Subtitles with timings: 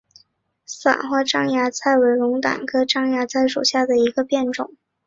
[0.65, 4.75] 伞花獐牙菜为龙胆科獐牙菜属下的一个变种。